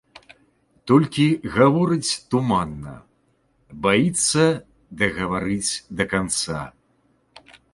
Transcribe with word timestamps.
Толькі 0.91 1.25
гаворыць 1.55 2.11
туманна, 2.35 2.95
баіцца 3.85 4.43
дагаварыць 5.03 5.71
да 6.01 6.09
канца. 6.17 6.59